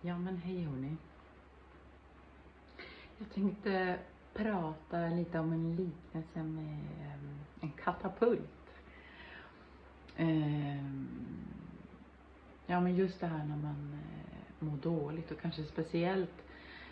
[0.00, 0.96] Ja men hej hörni.
[3.18, 3.98] Jag tänkte
[4.34, 8.82] prata lite om en liknelse med ehm, en katapult.
[10.16, 11.08] Ehm,
[12.66, 16.44] ja men just det här när man eh, mår dåligt och kanske speciellt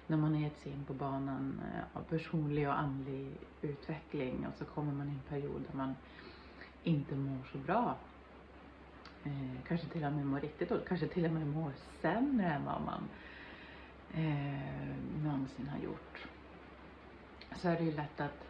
[0.07, 3.30] när man har gett sig in på banan eh, av personlig och andlig
[3.62, 5.95] utveckling och så kommer man i en period där man
[6.82, 7.96] inte mår så bra
[9.27, 11.72] eh, kanske till och med mår riktigt dåligt, kanske till och med mår
[12.02, 13.09] sämre än vad man
[14.14, 16.27] eh, någonsin har gjort.
[17.56, 18.48] Så är det ju lätt att,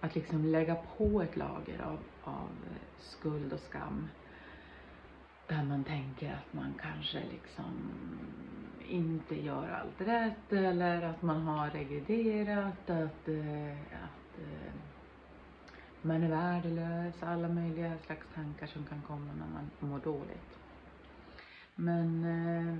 [0.00, 4.08] att liksom lägga på ett lager av, av eh, skuld och skam.
[5.48, 7.90] Där man tänker att man kanske liksom
[8.88, 14.72] inte gör allt rätt eller att man har regrederat, att, eh, att eh,
[16.02, 20.58] man är värdelös, alla möjliga slags tankar som kan komma när man mår dåligt.
[21.74, 22.76] Men eh,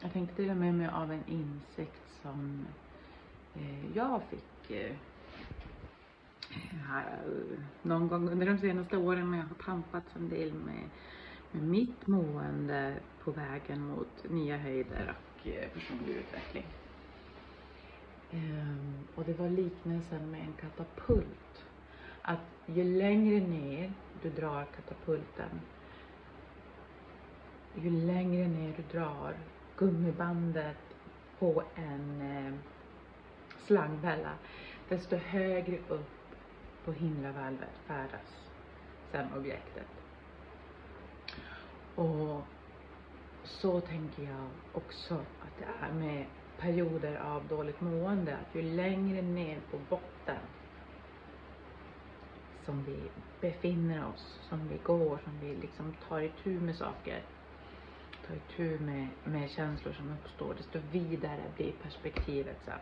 [0.00, 2.66] jag tänkte dela med mig av en insikt som
[3.54, 4.96] eh, jag fick eh,
[6.88, 7.18] här,
[7.82, 10.90] någon gång under de senaste åren när jag har tampats en del med,
[11.50, 16.66] med mitt mående på vägen mot nya höjder och eh, personlig utveckling.
[18.30, 21.64] Ehm, och det var liknelsen med en katapult
[22.30, 23.92] att ju längre ner
[24.22, 25.60] du drar katapulten,
[27.74, 29.34] ju längre ner du drar
[29.76, 30.76] gummibandet
[31.38, 32.54] på en eh,
[34.88, 36.34] desto högre upp
[36.84, 38.50] på himlavalvet färdas
[39.12, 39.86] sen objektet.
[41.94, 42.42] Och
[43.44, 46.26] så tänker jag också att det är med
[46.58, 50.38] perioder av dåligt mående, att ju längre ner på botten
[52.64, 57.22] som vi befinner oss, som vi går, som vi liksom tar itu med saker,
[58.26, 62.78] tar itu med, med känslor som uppstår, desto vidare blir perspektivet sen.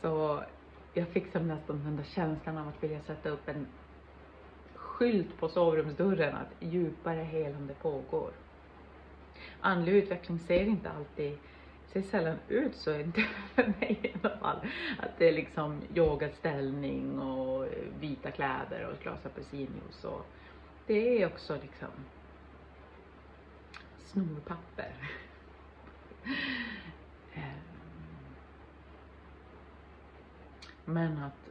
[0.00, 0.44] Så
[0.94, 3.66] jag fick som nästan den där känslan av att vilja sätta upp en
[4.74, 8.30] skylt på sovrumsdörren att djupare helande pågår.
[9.60, 11.38] Andlig utveckling ser inte alltid
[11.92, 13.20] ser sällan ut så, inte
[13.54, 14.56] för mig i alla fall.
[14.98, 17.66] Att det är liksom yogaställning och
[18.00, 20.26] vita kläder och ett glas apelsinjuice och
[20.86, 21.88] det är också liksom
[23.98, 24.92] snorpapper.
[27.34, 27.70] Ehm.
[30.84, 31.50] Men att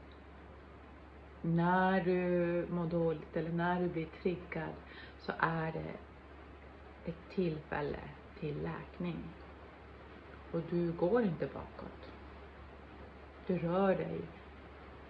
[1.42, 4.74] när du mår dåligt eller när du blir triggad
[5.20, 5.94] så är det
[7.10, 8.00] ett tillfälle
[8.40, 9.24] till läkning.
[10.52, 12.10] Och du går inte bakåt.
[13.48, 14.22] Du rör dig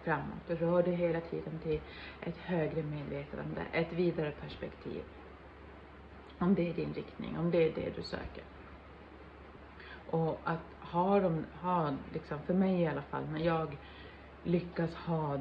[0.03, 0.47] framåt.
[0.47, 1.81] Du rör dig hela tiden till
[2.21, 5.03] ett högre medvetande, ett vidare perspektiv.
[6.39, 8.43] Om det är din riktning, om det är det du söker.
[10.09, 13.77] Och att ha dem, ha liksom, för mig i alla fall, när jag
[14.43, 15.39] lyckas ha,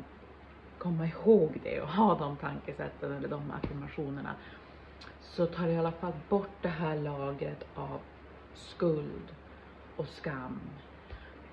[0.78, 4.34] komma ihåg det och ha de tankesätten eller de affirmationerna
[5.20, 7.98] så tar det i alla fall bort det här lagret av
[8.54, 9.34] skuld
[9.98, 10.60] och skam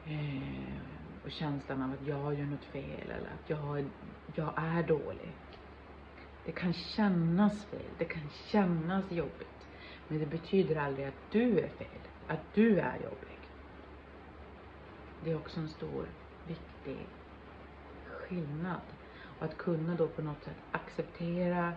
[0.06, 3.86] eh, och känslan av att jag gör något fel eller att jag,
[4.36, 5.32] jag är dålig.
[6.46, 9.68] Det kan kännas fel, det kan kännas jobbigt,
[10.08, 13.40] men det betyder aldrig att du är fel, att du är jobbig.
[15.24, 16.06] Det är också en stor,
[16.48, 17.08] viktig
[18.08, 18.82] skillnad.
[19.40, 21.74] Och att kunna då på något sätt acceptera,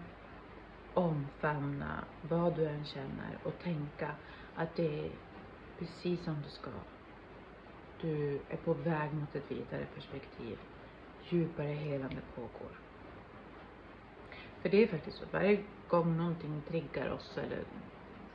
[0.94, 4.10] omfamna vad du än känner och tänka
[4.54, 5.10] att det är
[5.78, 6.70] precis som du ska.
[8.00, 10.58] Du är på väg mot ett vidare perspektiv.
[11.28, 12.70] Djupare helande pågår.
[14.62, 17.64] För det är faktiskt så, att varje gång någonting triggar oss eller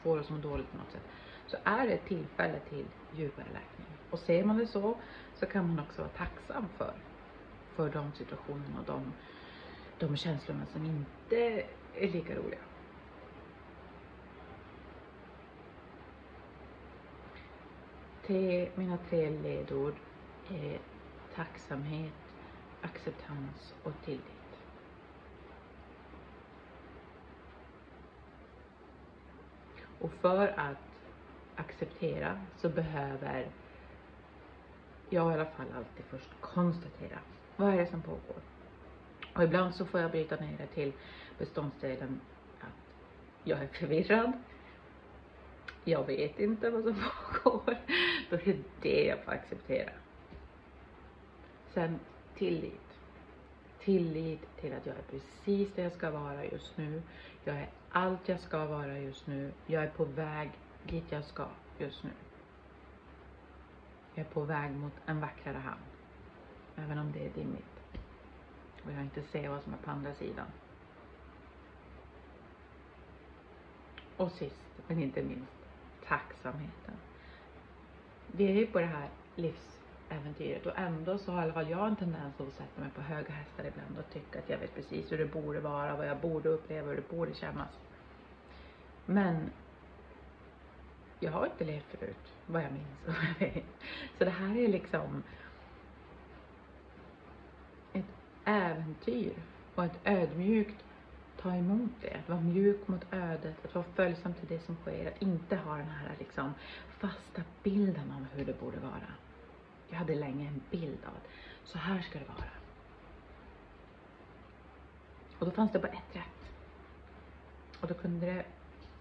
[0.01, 1.03] får oss må dåligt på något sätt
[1.47, 3.87] så är det ett tillfälle till djupare läkning.
[4.09, 5.01] Och ser man det så,
[5.39, 6.93] så kan man också vara tacksam för,
[7.75, 9.13] för de situationerna och de,
[9.97, 12.59] de känslorna som inte är lika roliga.
[18.27, 19.95] Tre, mina tre ledord
[20.49, 20.79] är
[21.35, 22.13] tacksamhet,
[22.81, 24.59] acceptans och tillit.
[29.99, 30.77] Och för att
[31.55, 33.51] acceptera så behöver
[35.09, 37.19] jag i alla fall alltid först konstatera
[37.55, 38.41] vad är det som pågår.
[39.35, 40.93] Och ibland så får jag bryta ner det till
[41.37, 42.21] beståndsdelen
[42.59, 42.93] att
[43.43, 44.31] jag är förvirrad,
[45.83, 46.95] jag vet inte vad som
[47.43, 47.77] pågår,
[48.29, 49.91] då är det det jag får acceptera.
[51.73, 51.99] Sen
[52.35, 52.79] tillit.
[53.79, 57.01] Tillit till att jag är precis där jag ska vara just nu.
[57.43, 59.51] Jag är allt jag ska vara just nu.
[59.65, 60.51] Jag är på väg
[60.89, 61.47] dit jag ska
[61.77, 62.09] just nu.
[64.15, 65.81] Jag är på väg mot en vackrare hamn.
[66.75, 67.65] Även om det är dimmigt.
[68.85, 70.47] Och jag inte ser vad som är på andra sidan.
[74.17, 75.52] Och sist men inte minst,
[76.13, 76.95] tacksamheten.
[78.27, 81.87] Vi är ju på det här livsäventyret och ändå så har i alla fall jag
[81.87, 85.11] en tendens att sätta mig på höga hästar ibland och tycka att jag vet precis
[85.11, 87.69] hur det borde vara, vad jag borde uppleva, hur det borde kännas.
[89.05, 89.49] Men
[91.19, 93.65] jag har inte levt förut, vad jag minns och vad jag vet.
[94.17, 95.23] Så det här är liksom
[97.93, 98.05] ett
[98.45, 99.33] äventyr
[99.75, 100.83] och ett ödmjukt
[101.43, 105.07] ta emot det, att vara mjuk mot ödet, att vara följsam till det som sker,
[105.07, 106.53] att inte ha den här liksom
[106.99, 109.13] fasta bilden av hur det borde vara.
[109.89, 111.27] Jag hade länge en bild av att
[111.63, 112.49] så här ska det vara.
[115.39, 116.51] Och då fanns det bara ett rätt.
[117.79, 118.45] Och då kunde det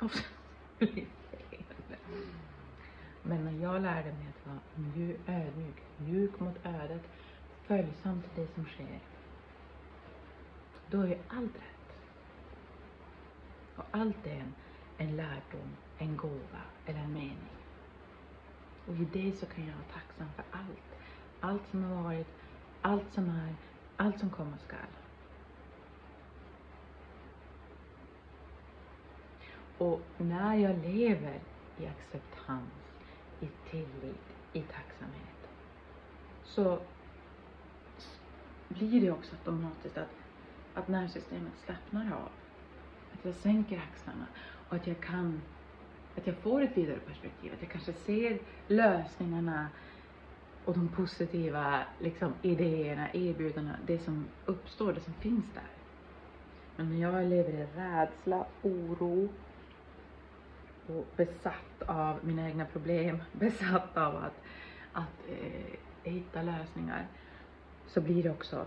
[0.01, 0.23] också
[0.79, 1.63] bli fel.
[3.23, 7.03] Men när jag lärde mig att vara mjuk, ödmjuk, mjuk mot ödet,
[7.67, 9.01] följsam till det som sker,
[10.91, 11.72] då är ju allt rätt.
[13.95, 14.55] Allt är en,
[14.99, 17.49] en lärdom, en gåva eller en mening.
[18.87, 20.99] Och i det så kan jag vara tacksam för allt.
[21.41, 22.27] Allt som har varit,
[22.83, 23.55] allt som är,
[23.97, 24.79] allt som komma skall.
[29.79, 31.41] Och när jag lever
[31.79, 32.73] i acceptans,
[33.41, 35.49] i tillit, i tacksamhet
[36.45, 36.81] så
[38.69, 40.17] blir det också automatiskt att,
[40.75, 42.42] att nervsystemet slappnar av.
[43.23, 44.27] Att jag sänker axlarna
[44.69, 45.43] och att jag kan,
[46.17, 47.53] att jag får ett vidare perspektiv.
[47.53, 48.39] Att jag kanske ser
[48.69, 49.69] lösningarna
[50.65, 55.71] och de positiva liksom, idéerna, erbjudandena, det som uppstår, det som finns där.
[56.77, 59.29] Men när jag lever i rädsla, oro
[60.87, 64.43] och besatt av mina egna problem, besatt av att,
[64.93, 67.07] att eh, hitta lösningar,
[67.87, 68.67] så blir det också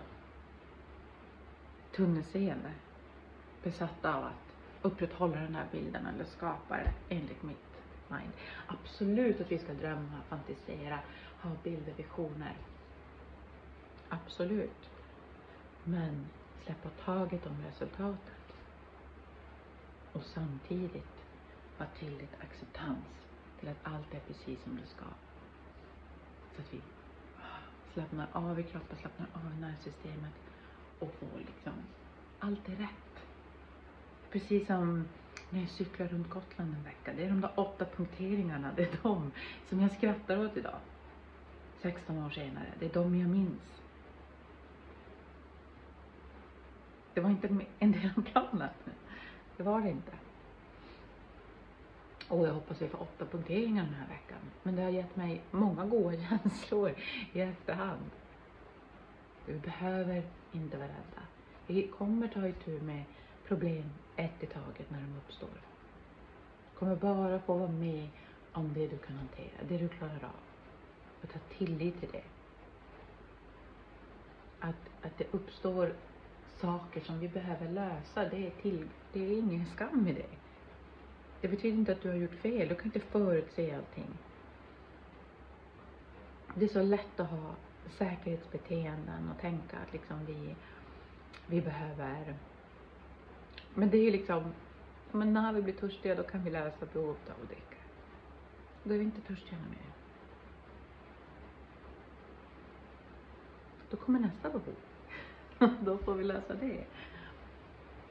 [1.95, 2.71] tunnelseende
[3.65, 4.44] besatt av att
[4.85, 7.57] upprätthålla den här bilden eller skapa det enligt mitt
[8.07, 8.31] mind.
[8.67, 10.99] Absolut att vi ska drömma, fantisera,
[11.41, 12.57] ha bilder, visioner.
[14.09, 14.89] Absolut.
[15.83, 16.25] Men
[16.63, 18.33] släppa taget om resultatet.
[20.13, 21.25] Och samtidigt
[21.77, 23.05] ha tillit, acceptans
[23.59, 25.05] till att allt är precis som det ska.
[26.55, 26.81] Så att vi
[27.93, 30.33] slappnar av i kroppen, slappnar av i nervsystemet
[30.99, 31.73] och får liksom,
[32.39, 33.24] allt är rätt.
[34.31, 35.05] Precis som
[35.49, 37.13] när jag cyklar runt Gotland en vecka.
[37.17, 39.31] Det är de där åtta punkteringarna, det är de
[39.69, 40.79] som jag skrattar åt idag.
[41.81, 42.73] 16 år senare.
[42.79, 43.81] Det är de jag minns.
[47.13, 48.69] Det var inte en del av planen.
[49.57, 50.11] Det var det inte.
[52.27, 54.39] Och jag hoppas vi får åtta punkteringar den här veckan.
[54.63, 56.91] Men det har gett mig många goda känslor
[57.33, 58.11] i efterhand.
[59.45, 61.21] Vi behöver inte vara rädda.
[61.67, 63.03] Vi kommer ta itu med
[63.47, 65.49] problem ett i taget när de uppstår.
[66.71, 68.09] Du kommer bara få vara med
[68.51, 70.41] om det du kan hantera, det du klarar av.
[71.21, 72.23] Och ta tillit till det.
[74.59, 75.93] Att, att det uppstår
[76.61, 80.29] saker som vi behöver lösa, det är, till, det är ingen skam i det.
[81.41, 84.17] Det betyder inte att du har gjort fel, du kan inte förutse allting.
[86.55, 87.55] Det är så lätt att ha
[87.97, 90.55] säkerhetsbeteenden och tänka att liksom vi,
[91.47, 92.35] vi behöver
[93.75, 94.43] men det är ju liksom,
[95.11, 97.77] men när vi blir törstiga då kan vi läsa behovet av att dricka.
[98.83, 99.93] Då är vi inte törstiga mer.
[103.89, 104.75] Då kommer nästa behov.
[105.85, 106.85] då får vi lösa det.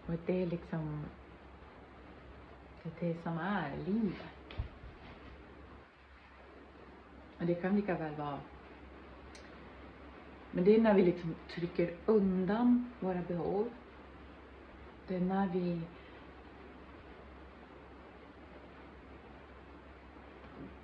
[0.06, 1.04] Och det är liksom,
[2.82, 4.60] det är det som är livet.
[7.38, 8.40] Och det kan lika väl vara
[10.54, 13.68] men det är när vi liksom trycker undan våra behov
[15.08, 15.80] det är när vi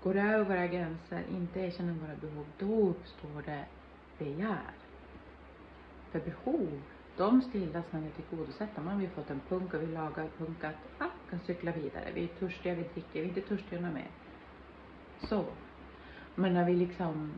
[0.02, 3.64] går över våra gränser, inte erkänner våra behov, då uppstår det
[4.18, 4.70] begär.
[6.10, 6.82] För behov,
[7.16, 8.82] de stillas när vi är tillgodosedda.
[8.82, 12.10] Man har vi fått en punk och vi lagar punkat, ah, kan cykla vidare.
[12.14, 14.10] Vi är törstiga, vi dricker, vi är inte törstiga något mer.
[15.28, 15.44] Så.
[16.34, 17.32] Men när vi liksom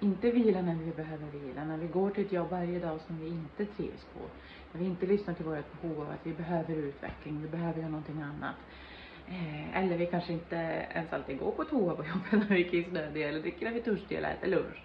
[0.00, 3.18] inte vila när vi behöver vila, när vi går till ett jobb varje dag som
[3.18, 4.20] vi inte trivs på,
[4.72, 7.90] när vi inte lyssnar till vårt behov av att vi behöver utveckling, vi behöver göra
[7.90, 8.54] någonting annat.
[9.28, 10.56] Eh, eller vi kanske inte
[10.90, 13.80] ens alltid går på toa på jobbet när vi är kissnödiga eller dricker när vi
[13.80, 14.84] är törstiga eller äter lunch.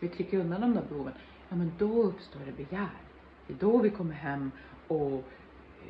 [0.00, 1.12] Vi trycker undan de där behoven.
[1.48, 2.90] Ja men då uppstår det begär.
[3.46, 4.50] Det är då vi kommer hem
[4.88, 5.24] och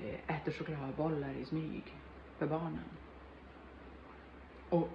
[0.03, 1.95] eh, äter chokladbollar i smyg
[2.38, 2.85] för barnen.
[4.69, 4.88] och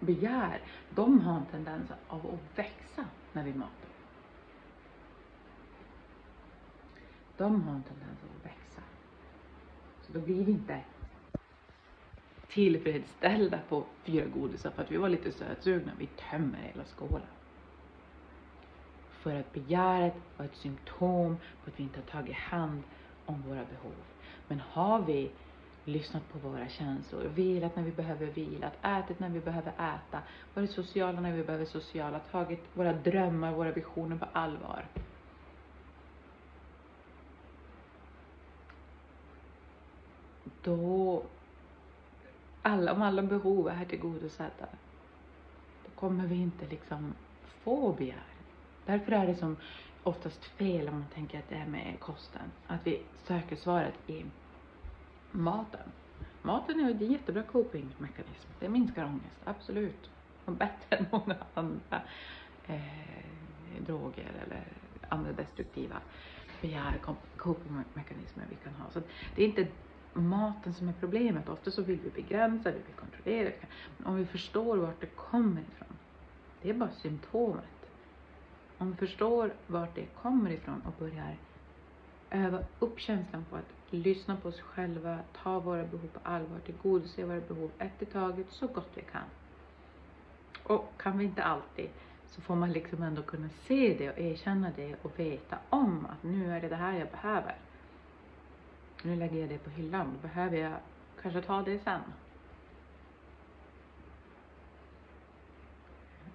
[0.00, 3.88] begär, de har en tendens av att växa när vi matar.
[7.36, 8.82] De har en tendens att växa.
[10.00, 10.80] Så då blir vi inte
[12.48, 15.92] tillfredsställda på fyra godisar för att vi var lite sötsugna.
[15.98, 17.26] Vi tömmer hela skålen.
[19.10, 22.82] För att begäret var ett symptom på att vi inte har tagit hand
[23.26, 23.94] om våra behov.
[24.48, 25.30] Men har vi
[25.88, 30.22] lyssnat på våra känslor, vilat när vi behöver vila, ätit när vi behöver äta,
[30.54, 34.86] varit sociala när vi behöver sociala, tagit våra drömmar, våra visioner på allvar.
[40.62, 41.22] Då,
[42.62, 44.68] alla, om alla behov är tillgodosedda,
[45.84, 47.14] då kommer vi inte liksom
[47.62, 48.22] få begär.
[48.86, 49.56] Därför är det som
[50.02, 54.24] oftast fel om man tänker att det är med kosten, att vi söker svaret i
[55.32, 55.92] maten.
[56.42, 58.48] Maten är en jättebra copingmekanism.
[58.60, 60.10] Det minskar ångest, absolut.
[60.44, 62.02] Och bättre än många andra
[62.66, 63.24] eh,
[63.86, 64.64] droger eller
[65.08, 65.96] andra destruktiva
[66.60, 67.00] begär
[67.36, 68.90] copingmekanismer vi kan ha.
[68.90, 69.00] Så
[69.36, 69.66] det är inte
[70.12, 71.48] maten som är problemet.
[71.48, 73.50] Ofta så vill vi begränsa, vi vill kontrollera.
[73.96, 75.96] Men om vi förstår vart det kommer ifrån,
[76.62, 77.64] det är bara symptomet.
[78.78, 81.36] Om vi förstår vart det kommer ifrån och börjar
[82.30, 87.24] öva upp känslan på att lyssna på oss själva, ta våra behov på allvar, tillgodose
[87.24, 89.22] våra behov ett i taget så gott vi kan.
[90.62, 91.90] Och kan vi inte alltid
[92.26, 96.22] så får man liksom ändå kunna se det och erkänna det och veta om att
[96.22, 97.56] nu är det det här jag behöver.
[99.02, 100.72] Nu lägger jag det på hyllan, då behöver jag
[101.22, 102.00] kanske ta det sen.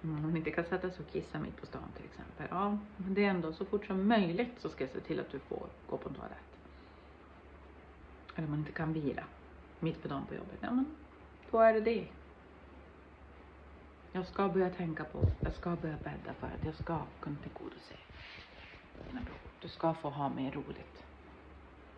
[0.04, 2.46] Mm, om man inte kan sätta sig och kissa mitt på stan till exempel.
[2.50, 5.30] Ja, men det är ändå så fort som möjligt så ska jag se till att
[5.30, 6.58] du får gå på en toalett.
[8.34, 9.24] Eller om man inte kan vila
[9.80, 10.58] mitt på dagen på jobbet.
[10.60, 10.96] Ja, men
[11.50, 12.08] då är det det.
[14.12, 17.94] Jag ska börja tänka på, jag ska börja bädda för att jag ska kunna tillgodose
[19.08, 19.38] dina behov.
[19.62, 21.04] Du ska få ha mer roligt.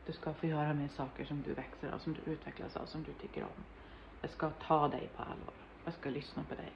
[0.06, 3.02] Du ska få göra mer saker som du växer av, som du utvecklas av, som
[3.02, 3.64] du tycker om.
[4.20, 5.54] Jag ska ta dig på allvar.
[5.84, 6.72] Jag ska lyssna på dig.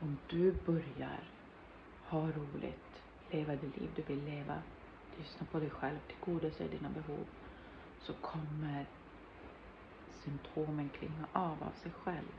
[0.00, 1.20] Om du börjar
[2.02, 4.62] ha roligt, leva det liv du vill leva,
[5.18, 7.24] lyssna på dig själv, tillgodose dina behov,
[8.00, 8.86] så kommer
[10.24, 12.32] symptomen klinga av av sig själv.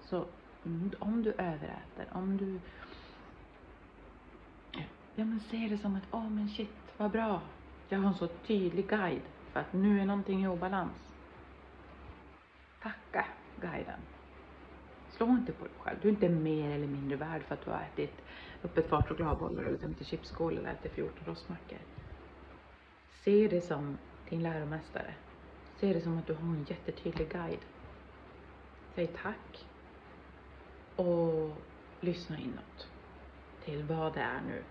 [0.00, 0.26] Så
[0.64, 2.60] mm, om du överäter, om du
[5.18, 7.40] Ja men ser det som att, åh oh, men shit, vad bra.
[7.88, 11.12] Jag har en så tydlig guide för att nu är någonting i obalans.
[12.82, 13.24] Tacka
[13.60, 14.00] guiden.
[15.16, 15.98] Slå inte på dig själv.
[16.02, 18.22] Du är inte mer eller mindre värd för att du har ätit
[18.62, 21.78] upp ett par chokladbollar eller 50 chipsskål eller ätit 14 rostmackor.
[23.24, 25.14] Se det som din läromästare.
[25.76, 27.64] Se det som att du har en jättetydlig guide.
[28.94, 29.66] Säg tack.
[30.96, 31.56] Och
[32.00, 32.88] lyssna inåt
[33.64, 34.62] till vad det är nu.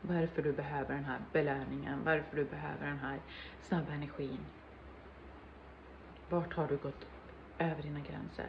[0.00, 3.20] Varför du behöver den här belöningen, varför du behöver den här
[3.60, 4.38] snabba energin.
[6.28, 7.06] Vart har du gått
[7.60, 8.48] över dina gränser?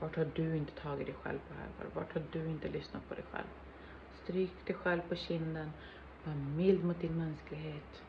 [0.00, 1.94] Vart har du inte tagit dig själv på allvar?
[1.94, 3.46] Vart har du inte lyssnat på dig själv?
[4.22, 5.72] Stryk dig själv på kinden.
[6.24, 8.02] Var mild mot din mänsklighet.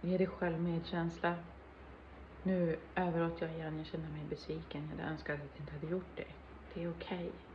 [0.00, 1.34] Ge dig själv medkänsla.
[2.42, 4.90] Nu överåt jag igen, jag känner mig besviken.
[4.98, 6.26] Jag önskar att jag inte hade gjort det.
[6.74, 7.16] Det är okej.
[7.18, 7.47] Okay.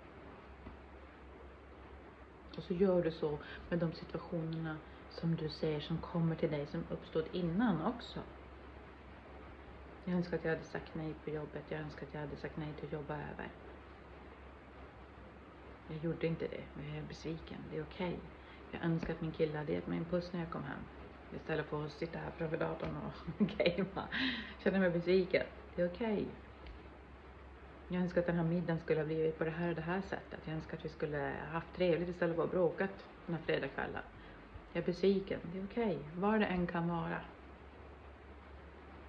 [2.57, 4.77] Och så gör du så med de situationerna
[5.09, 8.19] som du ser som kommer till dig som uppstått innan också.
[10.05, 11.63] Jag önskar att jag hade sagt nej på jobbet.
[11.69, 13.51] Jag önskar att jag hade sagt nej till att jobba över.
[15.87, 17.57] Jag gjorde inte det, men jag är besviken.
[17.71, 18.07] Det är okej.
[18.07, 18.19] Okay.
[18.71, 20.83] Jag önskar att min kille hade gett mig en puss när jag kom hem.
[21.35, 24.07] Istället för att sitta här framför datorn och gamea.
[24.63, 25.45] Känner mig besviken.
[25.75, 26.13] Det är okej.
[26.13, 26.25] Okay.
[27.87, 30.01] Jag önskar att den här middagen skulle ha blivit på det här och det här
[30.01, 30.39] sättet.
[30.45, 34.01] Jag önskar att vi skulle ha haft trevligt istället för att bråkat den här fredagskvällen.
[34.73, 35.39] Jag är besviken.
[35.53, 35.97] Det är okej.
[35.97, 36.21] Okay.
[36.21, 37.21] Var det än kan vara.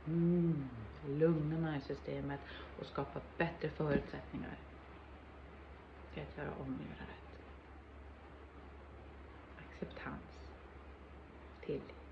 [0.07, 0.69] Mm.
[1.09, 2.41] Lugna nervsystemet
[2.81, 4.59] och skapa bättre förutsättningar
[6.15, 7.39] till att göra om och göra rätt.
[9.59, 10.53] Acceptans.
[11.61, 12.04] Tillit.